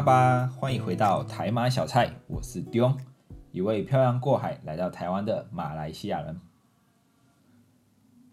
[0.00, 2.96] 吧，欢迎回到台马小菜，我是丢，
[3.52, 6.40] 一位漂洋过海来到台湾的马来西亚人。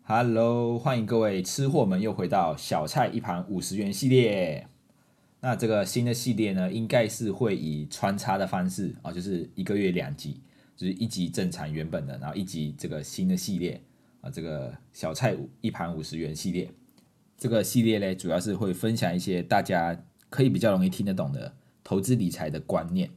[0.03, 4.67] Hello，欢迎各位吃货们又回到小菜一盘五十元系列。
[5.41, 10.39] 那这个新的系列呢，应该是会以穿插的方式啊，就是一个月两集，
[10.75, 13.81] 就是一集正常原本的，然后一集这个新的系列
[14.21, 16.71] 啊，这个小菜一盘五十元系列。
[17.37, 19.95] 这个系列呢，主要是会分享一些大家
[20.29, 23.09] 可以比较容易听得懂的投资理财的观念。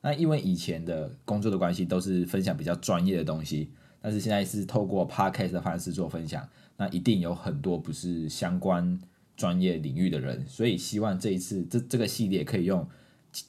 [0.00, 3.70] 那因为以前的工作的关系，都是分享比较专业的东西，
[4.00, 8.98] 但是现在是透过 podcast 的方式做分享，那一定有很多不是相关。
[9.36, 12.88] 专业领域的人，所以希望这一次这这个系列可以用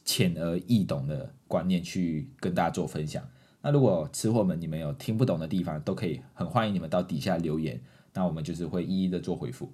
[0.04, 3.24] 浅而易懂的观念去跟大家做分享。
[3.62, 7.80] 那如果吃货们你们有听不懂的地方，都可以很欢迎你们到底下留言，
[8.16, 9.72] 那我们就是会一一的做回复。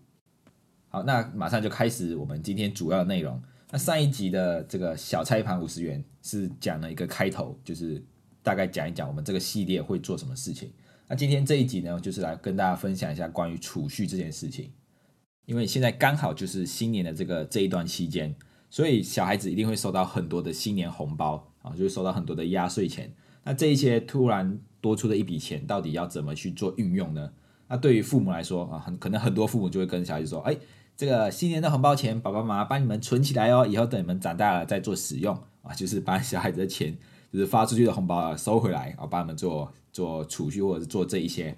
[0.94, 3.42] 好，那马上就开始我们今天主要的内容。
[3.70, 8.04] 那上一集的这个小菜盘五十元是讲了一个开头，就是
[8.44, 10.70] 大概讲一讲我们这个系列会做什么事情。
[11.08, 14.70] 那今天这一集呢，就是来跟大家分享一下关于储蓄这件事情。
[15.46, 18.36] 因为现在刚好就是新年的这个这一段期间，
[18.70, 23.10] 所以小孩子一定会收到很多的新年红包啊，就会收到很多的压岁钱。
[23.46, 27.32] 那这一些突然多出的一笔钱，到底要怎么去做运用呢？
[27.70, 30.54] 那对于父母来说啊，很可能很多父母就会跟小孩子说：“哎，
[31.02, 36.96] 这个新年的红包钱，爸爸妈妈帮你们存起来哦，以后等你们长大了再做使用啊。”就是把小孩子的钱，
[37.34, 41.58] 就是发出去的红包收回来啊，帮他们做做储蓄或者是做这一些。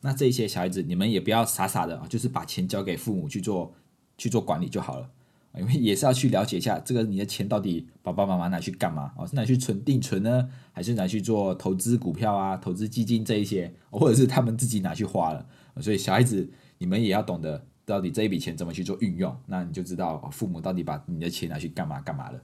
[0.00, 3.72] 那这一些小孩子，你们也不要傻傻的啊，就是把钱交给父母去做
[4.18, 5.08] 去做管理就好了，
[5.56, 15.46] 因为也是要去了解一下这个你的钱到底爸爸妈妈拿去干嘛哦，是拿去存定存呢，还是拿去做投资股票啊、投资基金这一些，或者是他们自己拿去花了？
[15.80, 22.40] 所以小孩子你们也要懂得到底这一笔钱怎么去做运用，那你就知道父母到底把你的钱拿去干嘛干嘛了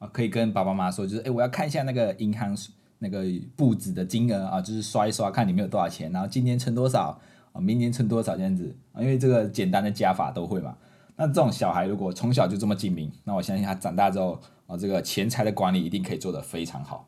[0.00, 0.08] 啊？
[0.12, 2.56] 可以跟爸爸妈妈说，就是哎，我要看一下那个银行。
[3.00, 3.22] 那个
[3.54, 7.20] 布子的金额啊，就是刷一刷看里面有多少钱，然后今年存多少
[7.52, 10.74] 啊，明年存多少这样子啊，因为这个简单的加法都会嘛。
[11.16, 17.06] 那这种小孩如果从小就这么精明，那我相信他长大之后啊，这个钱财的管理一定可以做得非常好。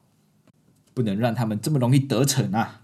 [0.92, 2.82] 不能让他们这么容易得逞啊！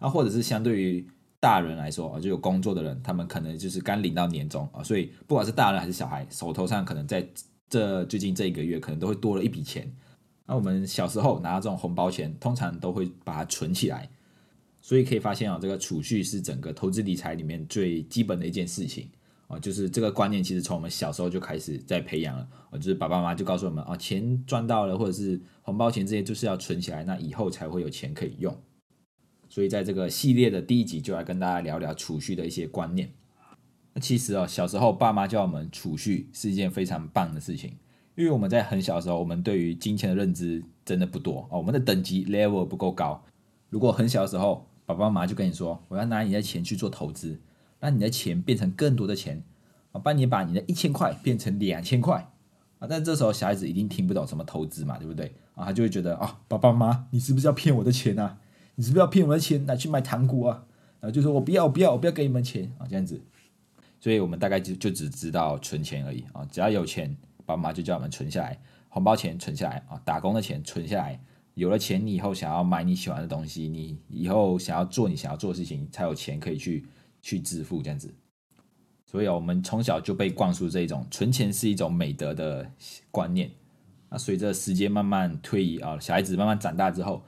[0.00, 1.08] 啊，或者是相对于
[1.44, 7.28] 大人来说啊，就有工作的人，他们可能就是刚领到年终啊，所以不管是大人还是小孩，手头上可能在
[7.68, 9.86] 这最近这一个月，可能都会多了一笔钱。
[10.46, 14.08] 那我们小时候拿到这种红包钱，通常都会把它存起来，
[14.80, 19.10] 所以可以发现啊，这个储蓄是整个投资理财里面最基本的一件事情
[19.46, 28.56] 啊，就是这个观念其实从我们小时候就开始在培养了啊，就是爸爸妈妈就告诉我们啊，钱赚到了或者是红包钱这些就是要存起来，那以后才会有钱可以用。
[29.54, 33.12] 所以在这个系列的第一集就来跟大家聊聊储蓄的一些观念。
[33.92, 37.72] 那其实啊，小时候爸妈教我们储蓄是一件非常棒的事情。
[38.16, 43.24] 因为我们在很小的时候，我们对于金钱的认知真的不多哦，我们的等级 level 不够高。
[43.70, 47.40] 如果很小的时候，爸爸妈妈就跟你说，我要拿你的钱去做投资，
[47.78, 49.44] 让你的钱变成更多的钱，
[49.92, 52.28] 啊，帮你把你的一千块变成两千块
[52.80, 52.88] 啊。
[52.90, 55.32] 但这时候小孩子一定听不懂什么投资嘛，对不对？
[55.54, 58.38] 啊，他就会觉得啊，爸爸妈妈，你是不是要骗我的钱啊？
[58.74, 60.66] 你是不是要骗我的钱拿去买糖果啊？
[61.00, 63.20] 然后就说我不要，我不要，我不要给你们钱啊，这样子。
[64.00, 67.16] 所以我们大概就就只知道存钱而已啊，只要有钱。
[67.46, 68.58] 爸妈就叫我们存下来，
[68.88, 71.20] 红包钱存下来啊，打工的钱存下来，
[71.52, 76.86] 有了钱，你以后想要买你喜欢的东西，你以后想要做你想要做的事情，才有钱可以去
[77.20, 78.10] 去支付这样子。
[79.04, 82.66] 所以啊，我们从小就被灌输这种存钱是一种美德的
[83.10, 83.50] 观念。
[84.08, 87.22] 那随着时间慢慢推移啊，小孩子慢慢长大之后，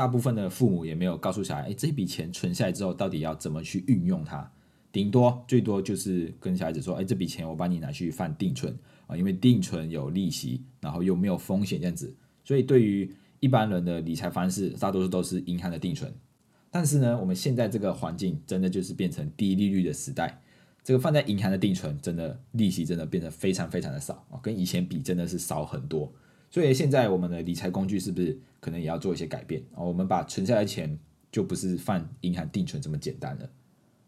[0.00, 4.50] 大部分的父母也没有告诉小孩，哎，这笔钱存下来之后，到底要怎么去运用它？
[4.90, 8.74] 顶多最多就是跟小孩子说，哎，这笔钱我帮你拿去放定存。
[9.06, 12.14] 啊，因为定存有利息，然后又没有风险这样子，
[12.44, 16.10] 所以对于一般人的理财方式，大多数都是银行的定存。
[16.70, 20.40] 但是呢，我们现在这个环境真的就是变成低利率的时代，
[20.82, 26.10] 这个放在银行的定存，真的利息真的变得非常非常的少啊，跟以前比真的是少很多。
[26.50, 29.82] 所以现在我们的理财工具是不是可能也要做一些改变啊？
[29.82, 30.98] 我们把存下来钱
[31.30, 33.48] 就不是放银行定存这么简单了，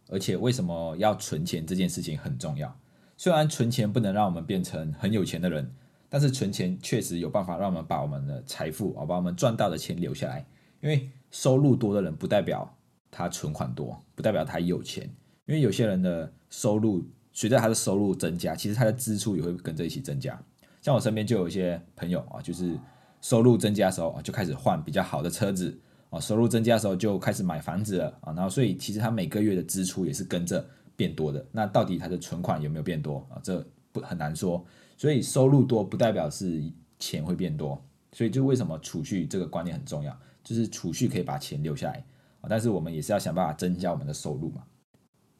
[0.08, 2.76] 而且为什么要存钱这件事情很重要？
[3.16, 5.72] 虽然存钱不能让我们变成很有钱的人，
[6.08, 10.44] 但是存钱确实有办法让我们把我们的财富啊，把我们赚到的钱留下来。
[10.80, 12.76] 因为收入多的人不代表
[13.08, 15.08] 他存款多，不代表他有钱。
[15.46, 20.42] 因为有些人的收入随着他的收入增加，其实他的支出也会跟着一起增加。
[20.82, 22.78] 像我身边就有一些朋友啊，就是
[23.22, 25.80] 收入增加的时候啊，就开始换比较好的车子
[26.10, 30.62] 啊，收入增加的时候就开始买房子了啊，然后所以其实他每个月的支出也是跟着
[30.96, 31.42] 变多的。
[31.52, 33.40] 那到底他的存款有没有变多啊？
[33.42, 34.62] 这不很难说。
[34.98, 36.62] 所以收入多不代表是
[36.98, 37.82] 钱会变多。
[38.12, 40.14] 所以就为什么储蓄这个观念很重要，
[40.44, 42.04] 就是储蓄可以把钱留下来
[42.42, 44.62] 啊，但是我们也是要想办法增加我们的收入嘛。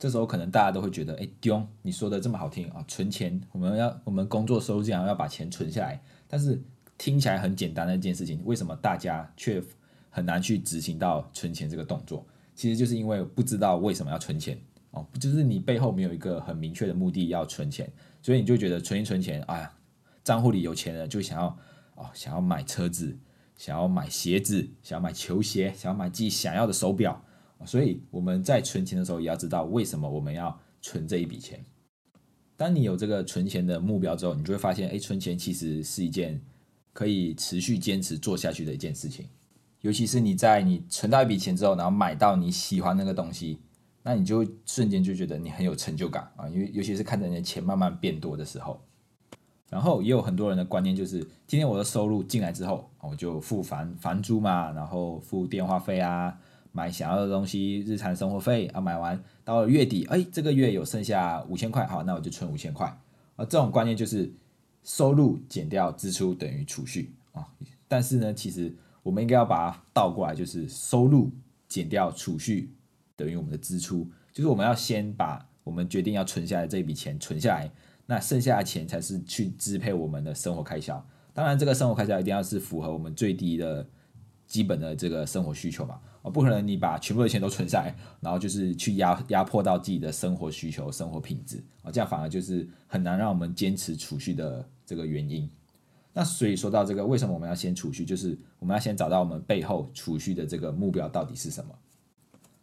[0.03, 6.61] 这时候可能大家都会觉得，哎，丢，你说的这么好听啊，存钱，我们要我们工作收入这样要把钱存下来，但是
[6.99, 9.63] 听起来很简单的一件事情，为什么大家却
[10.11, 12.27] 很难去执行到存钱这个动作？
[12.57, 14.59] 其实就是因为不知道为什么要存钱
[14.91, 17.89] 哦，就是你背后没有一个很明确的目的要存钱，
[18.21, 19.73] 所以你就觉得存一存钱，哎呀，
[20.25, 21.47] 账户里有钱了就想要
[21.95, 23.17] 哦，想要买车子，
[23.57, 27.25] 想要买鞋子，想要买球鞋，想要买自己想要的手表。
[27.65, 31.65] 所以我们在存钱的时候，也要知道为什么我们要存这一笔钱。
[32.57, 36.41] 当你有这个存钱的目标之后，你就会发现，哎，存钱其实是一件
[36.93, 39.27] 可以持续坚持做下去的一件事情。
[39.81, 43.59] 尤其是你在你存到一笔钱之后，然后买到你喜欢那个东西，
[44.03, 46.49] 那你就瞬间就觉得你很有成就感啊！
[46.49, 48.81] 因为尤其是看着你的钱慢慢变多的时候。
[49.69, 56.39] 然后也有很多人的观念就是，今天我的收入进来之后，我就付房房租嘛，然后付电话费啊。
[56.73, 62.87] 买想要的东西，日常生活费啊，买完到了月底，哎，这个月有剩下五千块，好，那我就存五千块。
[63.37, 64.33] 啊，这种观念就是
[64.83, 67.47] 收入减掉支出等于储蓄啊。
[67.87, 71.31] 但是呢，其实我们应该要把它倒过来，就是收入
[71.69, 72.75] 减掉储蓄
[73.17, 77.71] 等于我们的支出，就是我们要先把我们决定要存下来这笔钱存下来，
[78.07, 81.05] 那剩下的钱才是去支配我们的生活开销。
[81.35, 83.87] 当然，这个生活开销一定要是符合我们最低的
[84.47, 85.99] 基本的这个生活需求嘛。
[86.23, 95.51] 哦，不可能，你把全部的钱都存下来，然后就是去压压迫到自己的生活需求、生活品质啊，这样反而就是很难让我们坚持储蓄的这个原因。
[96.13, 98.05] 那所以说到这个，为什么我们要先储蓄？
[98.05, 101.75] 就是我们要先找到我们背后储蓄的这个目标到底是什么，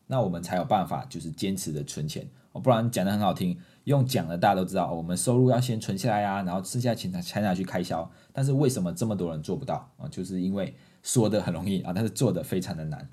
[0.08, 2.62] 那我们才有办法就是坚持的存钱哦。
[2.62, 8.10] 不然讲的很好听，用讲的大家都知道，我们收入要先存下来啊，然后剩下钱才才拿去开销。
[8.32, 10.08] 但是为什么这么多人做不到啊？
[10.08, 10.74] 就是因为
[11.04, 13.10] 说的很容易啊，但是做的非常的难。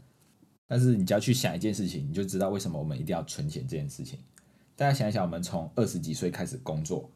[0.66, 4.18] 但是你只要去想一件事情，你就知道为什么我们一定要存钱这件事情。
[4.74, 7.10] 大家想一想，我们从二十几岁开始工作，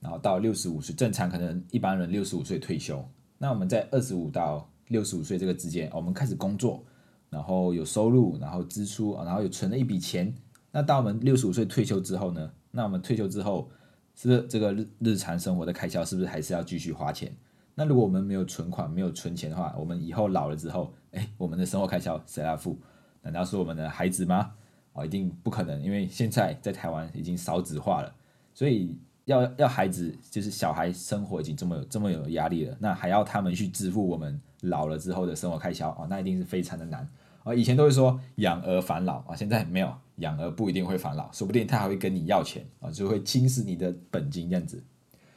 [0.00, 3.06] 然后到六十五岁，正常可能一般人六十五岁退休。
[3.38, 6.84] 那我们在二十五到六十五岁这个之间，我们开始工作，
[7.28, 10.34] 然后有收入，然后支出，然后有存了一笔钱。
[10.72, 12.50] 那到我们六十五岁退休之后呢？
[12.70, 13.70] 那我们退休之后，
[14.14, 17.32] 是不是这个日日常生活的开销是不是还是要继续花钱？
[17.78, 22.76] 那如果我们没有存款、没有存钱的话，我们以后老了之后，哎，我们的生活开销谁来付？
[23.20, 24.52] 难道是我们的孩子吗？
[24.94, 28.10] 哦，一定不可能，因为现在在台湾已经少子化了，
[28.54, 28.96] 所以
[29.26, 37.06] 要要孩子就是小孩生活已经这么有这么有压力了，那还要他们去支付我们老了之后的生活开销啊，那一定是非常的难
[37.44, 37.54] 啊。
[37.54, 44.82] 以前都会说养儿防老啊，现在没有，养儿不一定会防老，说不定他还会跟你要钱啊，就会侵蚀你的本金这样子。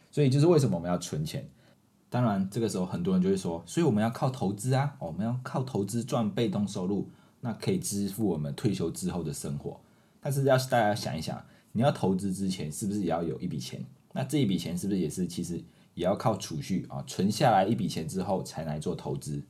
[0.10, 1.46] 所以就是为什么我们要存钱？
[2.12, 7.08] 当然，这个时候很多人就会说，所以我们要靠投资啊，我们要靠投资赚被动收入，
[7.42, 9.80] 那可以支付我们退休之后的生活。
[10.20, 11.40] 但是要是大家想一想，
[11.72, 13.86] 你要投资之前是不是也要有一笔钱？
[14.12, 15.64] 那这一笔钱是不是也是其实
[15.94, 19.44] 也要靠储蓄啊，存下来一笔钱之后才来做投资？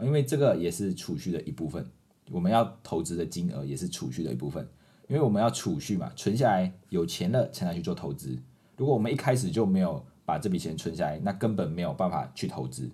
[0.00, 1.86] 因为这个也是储蓄的一部分，
[2.30, 4.66] 我们要投资的金额也是储蓄的一部分，
[5.08, 8.38] 因为我们要储蓄嘛，存下来有钱了才能去做投资。
[8.78, 10.02] 如果我们一开始就没有。
[10.26, 12.90] 把这笔钱存下来，那根本没有办法去投资，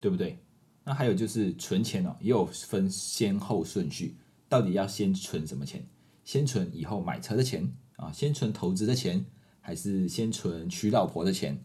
[0.00, 0.38] 对不对？
[0.82, 4.16] 那还有就是存钱哦，也有分先后顺序，
[4.48, 5.84] 到底要先存什么钱？
[6.24, 8.10] 先存以后买车的钱啊？
[8.10, 9.24] 先存投资的钱，
[9.60, 11.62] 还是先存娶老婆的钱？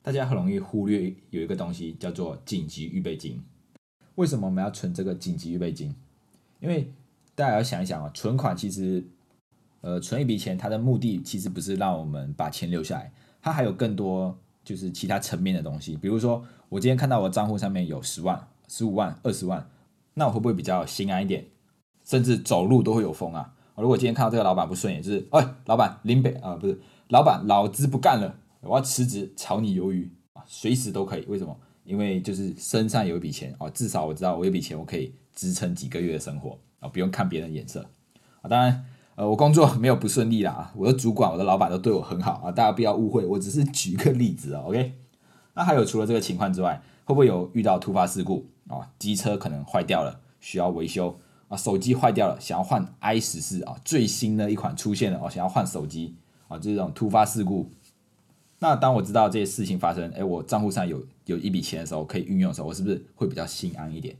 [0.00, 3.42] 大家很容易忽略有一个东西叫做紧急预备金。
[4.14, 5.92] 为什么我们要存这个紧急预备金？
[6.60, 6.92] 因为
[7.34, 9.04] 大家要想一想啊，存款其实，
[9.80, 13.12] 呃，存一笔钱，它的目的其实不是让我们把钱留下来。
[13.44, 14.34] 它还有更多
[14.64, 19.68] 就是其他层面的东西，比如说我今天看到我账户上面有十万、十五万、二十万，
[20.14, 21.44] 那我会不会比较心安一点？
[22.06, 23.52] 甚至走路都会有风啊！
[23.76, 31.26] 如果今天看到这个老板不顺眼，就是哎，老板林北啊，不是老板，老子不干了，我要辞职炒你鱿鱼啊，随时都可以。
[31.26, 31.54] 为什么？
[31.84, 37.86] 因为就是身上有一笔钱啊，至少我知道我有笔钱，我可以支撑几个月的生活啊，不用看别人眼色
[38.40, 38.48] 啊。
[38.48, 38.86] 当然。
[39.16, 44.94] 呃，我工作没有不顺利啦，我的主管、我的老板都对我很好啊，大家不要误会，我只是举个例子啊，OK？
[45.54, 48.90] 那还有除了这个情况之外，会不会有遇到突发事故啊？
[48.98, 51.56] 机车可能坏掉了，需要维修啊？
[51.56, 56.16] 手机坏掉了，想要换 i 十四啊，最新的一款出现了哦，想要换手机
[56.48, 57.70] 啊，这种突发事故。
[58.58, 64.16] 那当我知道这些事情发生，哎，我账户上有有一笔钱的时候，可以运用的时候，我是不是会比较心安一点？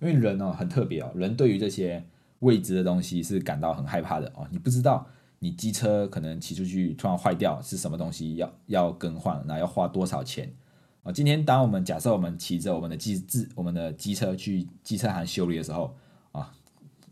[0.00, 2.02] 因为人哦很特别哦，人对于这些
[2.42, 4.46] 未知的东西是感到很害怕的哦。
[4.52, 5.04] 你不知道
[5.40, 10.54] 你机车可能骑出去突然坏掉是什么东西，要要更换，那要花多少钱？
[11.02, 15.96] 啊，今天当我们假设我们骑着我们的机自我们的机车去机车行修理的时候，
[16.30, 16.54] 啊，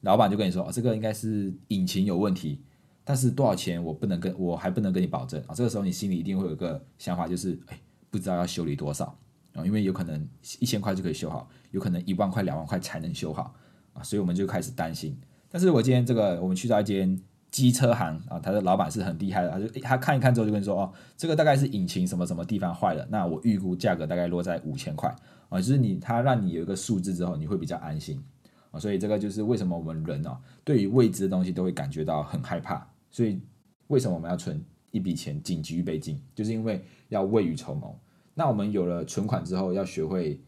[0.03, 2.63] 老板就跟你说，哦，这个应该是引擎有问题，
[3.03, 5.55] 但是多少钱我不能跟我还不能跟你保证啊。
[5.55, 7.77] 这个时候你心里一定会有个想法，就是哎，
[8.11, 9.07] 不知道要修理多少
[9.55, 10.25] 啊，因为有可能
[10.61, 13.53] 一千块就可以修好，有可能一万块两万块才能修好
[14.03, 15.17] 所以我们就开始担心。
[15.51, 17.21] 但是我今天这个我们去到一间。
[17.51, 25.13] 机车行啊，他的老板是很厉害的，他就他看一看之后就跟你说哦，这个大概是引擎什么什么地方坏了，那我预估价格大概落在五千块
[25.49, 28.23] 啊，就是你他让你有一个数字之后，你会比较安心
[28.71, 33.41] 啊，所以这个就是为什么我们人哦，对于未知的东西都会感觉到很害怕，所以
[33.89, 37.99] 为什么我们要存一笔钱紧急预备金，就是因为要未雨绸缪。
[38.33, 40.41] 那我们有了存款之后，要学会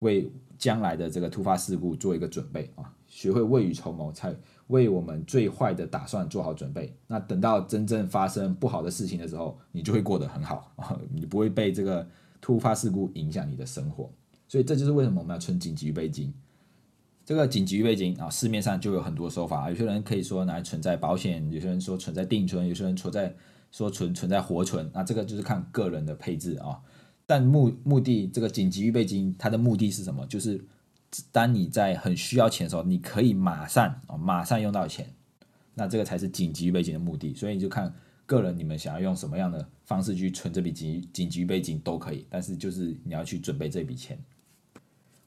[0.00, 4.34] 为将来的这个突发事故做一个准备啊，学会未雨绸缪才。
[4.66, 12.06] 为我们最坏的打算做好准备，那等到真正发生不好的事情的时候，你就会过得很好啊， 你不会被这个
[12.38, 14.10] 突发事故影响你的生活。
[14.46, 16.30] 所以这就是为什么我们要存紧急预备金。
[17.24, 23.34] 这个紧急预备金啊，市面上就有很多说法，有些人可以说拿来存在保险，有些人说存在定存，有些人存在
[23.70, 26.78] 说存存在活存，那这个就是看个人的配置啊。
[27.28, 30.26] 但目目的这个紧急预备金它的目的是什么？
[30.26, 30.60] 就是。
[31.32, 35.10] 当你在很需要钱的时候，你可以马上哦，马上用到钱，
[35.72, 37.34] 那这个才是紧急预备金的目的。
[37.34, 37.90] 所以你就看
[38.26, 44.22] 个人，你们想要用什么样的方式去存这笔紧紧急预备金都可以，但是就是你要去准备这笔钱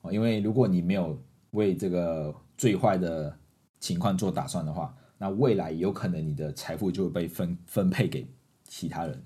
[0.01, 3.35] 哦，因为如果你没有为这个最坏的
[3.79, 8.27] 情况做打算的话，那未来有可能你的财富就会被分分配给
[8.67, 9.19] 其他人。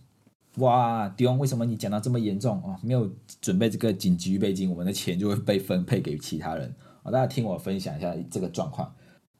[0.57, 2.77] 哇，迪翁，为什么你讲到这么严重哦？
[2.81, 7.12] 没有准备这个紧急预备金，我们的钱就会被分配给其他人啊！
[7.12, 8.93] 大家听我分享一下这个状况。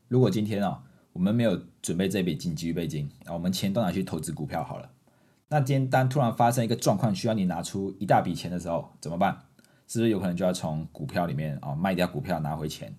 [0.10, 4.90] 如果今天啊，我们没有准备这笔紧急预备金啊，我们钱都拿去投资股票好了。
[5.48, 9.40] 那今天当突然发生一个状况，需要你拿出一大笔钱的时候，怎么办？
[9.88, 12.94] 是不是有可能就要从股票里面啊卖掉股票拿回钱？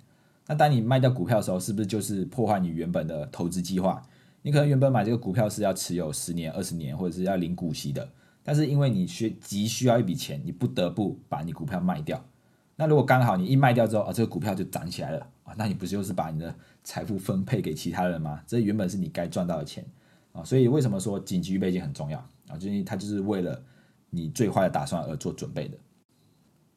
[0.46, 4.02] 那当你卖掉股票的时候，是不是就是破坏你原本的投资计划？
[4.46, 8.08] 你可能原本买这个股票是要持有十年、二十年，或者是要领股息的，
[8.44, 12.24] 但是因为你需急需要一笔钱，你不得不把你股票卖掉。
[12.76, 18.40] 那如果刚好你一卖掉之后啊，这个股票就涨起来了啊，那你不就是把你的财富分配给其他人吗？
[18.46, 19.84] 这原本是你该赚到的钱
[20.30, 22.56] 啊，所以为什么说紧急预备金很重要啊？
[22.56, 23.60] 就是它就是为了
[24.10, 25.76] 你最坏的打算而做准备的。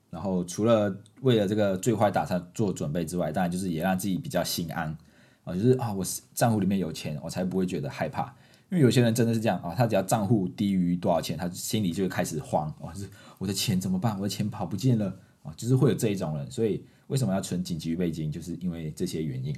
[0.10, 4.98] 然后除了为了这个最坏打算做准备之外，当然就是也让自己比较心安。
[5.50, 8.34] 啊，就是啊，我账户里面有钱，我才不会觉得害怕。
[8.70, 12.72] 因为有些人真的是这样啊，他只要账户低于多少钱，他心里就会开始慌。
[12.79, 14.15] 哦，是我的钱怎么办？
[14.18, 15.08] 我的钱跑不见了
[15.41, 16.51] 啊，就是会有这一种人。
[16.51, 18.32] 所以为什么要存紧急预备金？
[18.32, 19.56] 就是因为这些原因。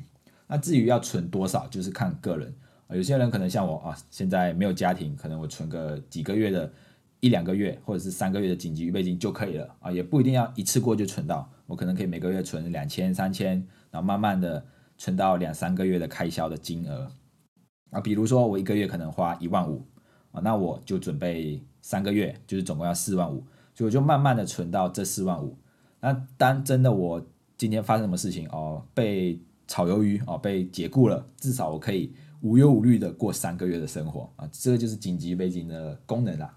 [0.48, 2.53] 那至于要存多少，就是看个人
[2.88, 2.95] 啊。
[2.95, 6.71] 有些人可能像我啊，现在没有家庭，可能我存个几个月的
[7.19, 11.51] 一两个月，或者是三个月的紧急预备金就可以了啊，也不一定要一次过就存到。
[11.67, 13.55] 我可能可以每个月存两千、三千，
[13.91, 14.65] 然后慢慢的。
[15.01, 17.12] 存到两三个月的开销的金额
[17.89, 19.84] 啊，比如说我一个月可能花一万五
[20.29, 23.43] 啊，那我就准备三个月，就是总共要四万五，
[23.74, 25.58] 所以我就慢慢的存到这四万五。
[26.01, 27.20] 那当真的我
[27.58, 36.53] 今天发生什么事情哦，被炒鱿鱼哦，被解雇了，至少我可以无忧无虑的过三个月的生活啊，这个就是紧急备金的功能啦。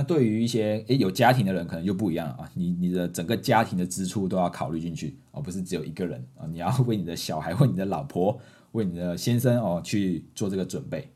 [0.00, 2.50] 那对于一些诶有家庭的人，可能就不一样啊！
[2.54, 6.46] 你你的整个家庭的支出都要考虑进去，而不是只有一个人啊！
[6.50, 8.40] 你要 为你的小孩、为你的老婆、
[8.72, 11.06] 为你的先生哦去做这个准备。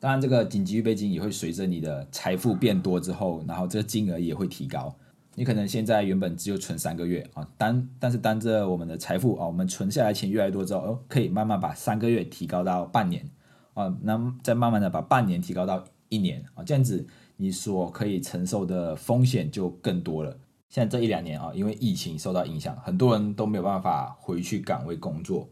[0.00, 4.92] 当然，这个紧急预备金也会随着你的财富变多之后，然后这个金额也会提高。
[5.36, 13.30] 你可能现在原本只有存三个月啊，当但是当着我们的财富啊，我们存下来钱越来越多之后，哦，可以慢慢把三个月提高到半年
[13.74, 17.06] 啊，那再慢慢的把半年提高到一年啊，这样子。
[17.36, 20.36] 你所可以承受的风险就更多了。
[20.68, 25.48] 现在这一两年啊，因为疫情受到影响，很多人都没有办法回去岗位工作，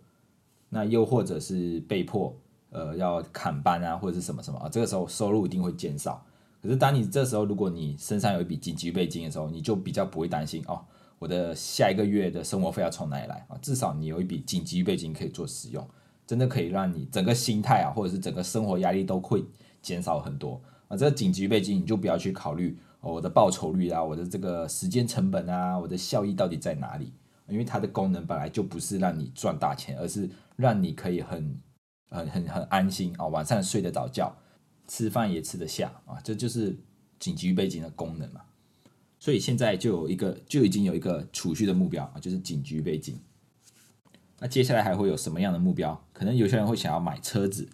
[0.68, 2.36] 那又或者是被迫
[2.70, 6.24] 呃要砍班啊，或者是什么什么啊，这个时候收入一定会减少。
[6.60, 10.84] 可是当你这时候如果你身上有一笔紧急备金的时候，你就比较不会担心哦，
[11.18, 13.58] 我的下一个月的生活费要从哪里来啊？
[13.62, 15.86] 至少你有一笔紧急备金可以做使用，
[16.26, 19.44] 真的可以让你整个心态啊，或者是整个生活压力都会
[19.80, 20.60] 减少很多。
[20.92, 27.11] 啊，这个紧急备金你就不要去考虑我的报酬率啊，我的这个时间成本啊，我的效益到底在哪里？
[27.49, 31.58] 因为它的功能本来就不是让你赚大钱，而是让你可以很、
[32.11, 34.37] 很、很、很安心啊，晚上睡得着觉，
[34.87, 36.76] 吃饭也吃得下啊，这就是
[37.18, 38.42] 紧急预备金的功能嘛。
[39.18, 43.18] 所以现在就有一个，就已经有一个储蓄的目标啊，就是紧急预备金。
[44.38, 45.99] 那接下来还会有什么样的目标？
[46.12, 47.66] 可能有些人会想要买车子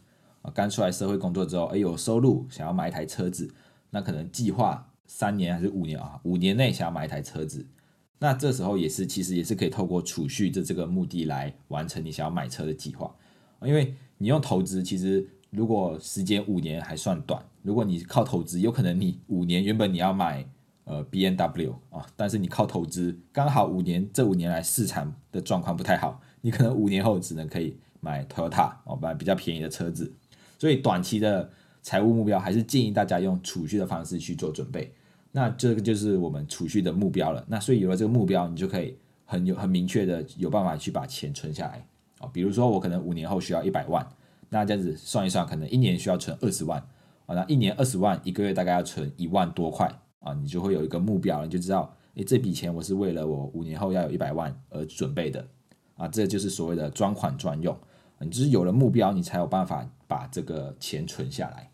[0.55, 3.53] 刚出来社会工作之后，哎，有收入，想要买一台车子，
[3.91, 7.67] 那可能计划三年还是五年啊，五年内想要买一台车子。
[8.21, 13.15] 那这时候也是，其实也是可以透过储蓄的这个目的来完成你想要买车的计划，
[13.63, 20.45] 因为你用投资，其实如果时间五年还算短，如果你靠投资，有可能你五年原本你要买
[20.83, 30.13] 呃 B N W 啊，但是你靠投资，刚好五年这五年来市场的状况不太好，你可能五年后只能可以买 Toyota 哦，买比较便宜的车子，
[30.59, 31.49] 所以短期的
[31.81, 34.93] 财务目标还是建议大家用储蓄的方式去做准备。
[35.31, 37.45] 那这个就是我们储蓄的目标了。
[37.49, 41.87] 那所以有了这个目标，你就可以很有很明确的有办法去把钱存下来
[42.19, 42.29] 啊。
[42.33, 44.05] 比如说我可能五年后需要一百万，
[44.49, 46.83] 那这样子算一算，可能一年需要存二十万
[47.27, 47.35] 啊。
[47.35, 49.87] 那一年二十万，一个月大概要存一万多块
[50.21, 50.33] 啊。
[50.33, 55.47] 你就会有一个目标，你就知道，诶，这笔钱我是为了我五年后要有一百万而准备的
[55.95, 56.09] 啊。
[56.09, 57.79] 这就是所谓的专款专用。
[58.21, 61.71] 你就是有了目标，你才有办法把这个钱存下来。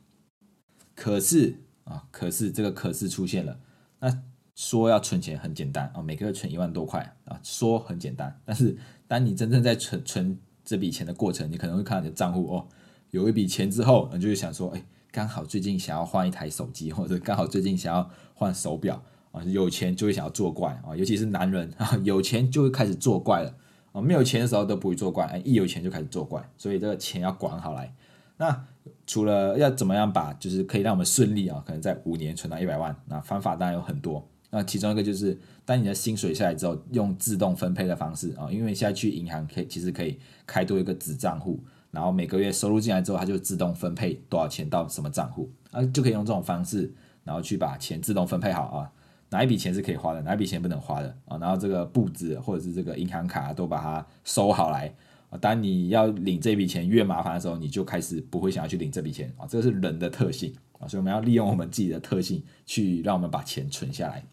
[0.95, 1.61] 可是。
[1.85, 3.61] 啊，可是这个可是出现了，
[4.01, 4.23] 那
[4.55, 8.75] 说要存钱很简单啊，每个月存一万多块啊，说很简单，但是
[9.07, 12.67] 当你真正在存存这笔钱的过程，你可能会看到你的账户哦，
[13.11, 23.55] 有一笔钱之后，你就会想说，哎，刚好最近想要换一台手机，或者刚好最近想要换手表啊，有钱就会想要作怪啊，尤其是男人啊，有钱就会开始作怪了
[23.93, 27.95] 啊，没有钱的时候都不会作怪，哎，一有钱就开始作怪，所以这个钱要管好来，
[28.37, 28.67] 那。
[29.07, 34.27] 除了要怎么样把，就是可以让我们顺利啊，可能在五年存到一百万，那方法当然有很多。
[34.51, 46.91] 那其中一个就是，当你的薪水下来之后，用自动分配的方式啊，因为现在去银行可以，其实可以开多一个子账户，然后每个月收入进来之后，它就自动分配多少钱到什么账户，啊，就可以用这种方式，
[47.25, 48.91] 然后去把钱自动分配好啊，
[49.29, 54.95] 哪一笔钱是可以花的，哪一笔钱不能花的啊，然后这个簿子或者是这个银行卡都把它收好来。
[55.39, 64.25] 当你要领这笔钱越麻烦的时候，你就开始不会想要去领这笔钱啊，这个是人的特性啊，所以我们要利用我们自己的特性去让我们把钱存下来。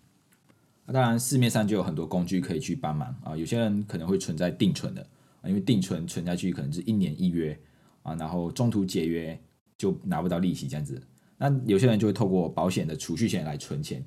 [0.85, 5.01] 那当然市面上就有很多工具可以去帮忙啊，有些人可能会存在定存的
[5.41, 7.57] 啊，因为定存存下去可能是一年一约
[8.03, 9.39] 啊，然后中途解约
[9.77, 11.01] 就拿不到利息这样子。
[11.37, 14.03] 那有些人就会透过保险的储蓄险来存钱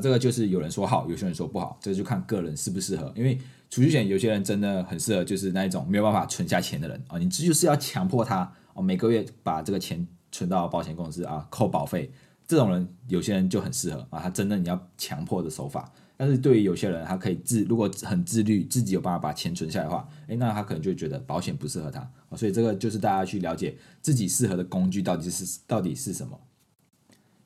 [0.00, 3.38] 这个就是有人说好，有些人说不好，这个就看个人适不适合，因为。
[3.70, 12.10] 储蓄险有些人真的很适合，就是那一种没有办法存下钱的人啊，你这就是要强迫他哦，每个月把这个钱存到保险公司啊，扣保费。
[12.46, 15.92] 这种人有些人就很适合啊，他真的你要强迫的手法。
[16.16, 22.10] 但是对于有些人，他可以自如果很自律，自己有办法把钱存下来的话，诶，那他可能就觉得保险不适合他。
[22.38, 26.40] 所以这个就是大家去了解自己适合的工具到底是到底是什么。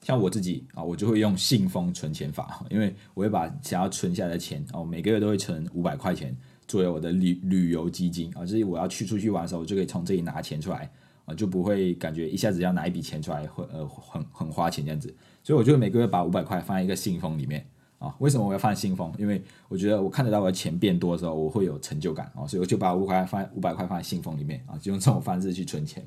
[0.03, 6.37] 像我自己啊，我就会用信封存钱法，因为我会把想要存下来的钱哦，每个月都会存五百块钱
[6.67, 10.91] 作为我的旅旅游基金啊，就是我要去出去玩的时候，我就可以从这里拿钱出来
[11.25, 17.65] 啊，就不会感觉一下子要拿一笔钱出来会呃很很花钱这样子，所以我就每个月把五百块放在一个信封里面
[17.99, 18.13] 啊。
[18.19, 19.13] 为什么我要放信封？
[19.19, 26.05] 因为我觉得我看得到我的钱变多的时候，我会有成就感啊，所以我就把五百块放五百块放在信封里面啊，就用这种方式去存钱。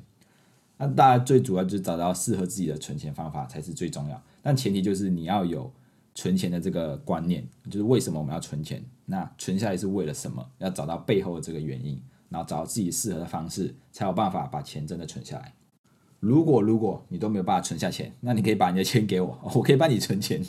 [0.78, 5.72] 那大家最主要就是找到适合自己的存钱方法才是最重要，但前提就是你要有
[6.14, 8.84] 存钱的这个观念，就是为什么我们要存钱？
[9.06, 10.46] 那存下来是为了什么？
[10.58, 15.54] 要找到背后的这个原因，然后找到自己适合的方式，才有办法把钱真的存下来。
[16.18, 20.44] 如果如果你都没有办法存下钱，那你可以把你的钱给我，我可以帮你存钱。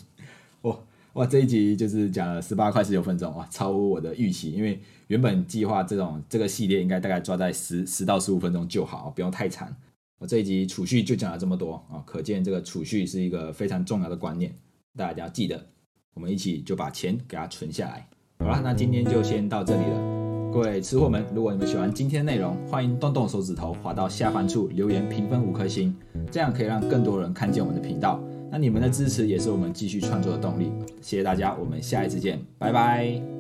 [0.64, 0.78] 哇
[1.14, 9.76] 哇，这一集就是讲了十八块十九分钟哇，超乎我的预期，因为原本计划这种这个系列应该大概抓在十十到十五分钟就好，不用太长。
[10.20, 14.52] 我这一集储蓄就讲了这么多啊，可见这个储蓄是一个非常重要的观念，
[14.96, 15.64] 大家要记得，
[16.14, 18.08] 我们一起就把钱给它存下来。
[18.40, 25.96] 好了，那今天就先到这里了，各位吃货们，如果你们喜欢今天的内容，欢迎动动手指头滑到下方处留言评分五颗星，
[26.32, 28.20] 这样可以让更多人看见我们的频道。
[28.50, 33.37] 那你们的支持也是我们继续创作的动力，谢谢大家，我们下一次见，拜拜。